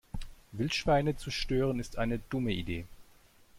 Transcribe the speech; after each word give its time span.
Wildschweine 0.53 1.15
zu 1.15 1.29
stören 1.29 1.79
ist 1.79 1.99
eine 1.99 2.17
dumme 2.17 2.53
Idee. 2.53 2.85